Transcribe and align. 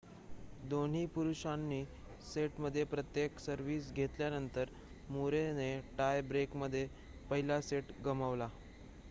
दोन्ही 0.69 1.05
पुरुषांनी 1.07 1.83
सेटमध्ये 2.25 2.83
प्रत्येक 2.85 3.37
सर्विस 3.39 3.91
घेतल्यानंतर 3.93 4.69
मुरे 5.09 5.45
ने 5.53 5.71
टाय 5.97 6.21
ब्रेकमध्ये 6.23 6.87
पहिला 7.29 7.61
सेट 7.61 7.91
गमावला 8.05 8.49